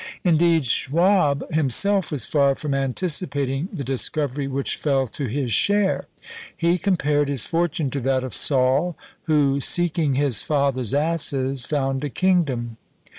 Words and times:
Indeed, 0.23 0.63
Schwabe 0.65 1.43
himself 1.53 2.11
was 2.11 2.25
far 2.25 2.55
from 2.55 2.73
anticipating 2.73 3.69
the 3.71 3.83
discovery 3.83 4.47
which 4.47 4.75
fell 4.75 5.05
to 5.05 5.27
his 5.27 5.51
share. 5.51 6.07
He 6.57 6.79
compared 6.79 7.29
his 7.29 7.45
fortune 7.45 7.91
to 7.91 7.99
that 8.01 8.23
of 8.23 8.33
Saul, 8.33 8.97
who, 9.25 9.61
seeking 9.61 10.15
his 10.15 10.41
father's 10.41 10.95
asses, 10.95 11.67
found 11.67 12.03
a 12.03 12.09
kingdom. 12.09 12.77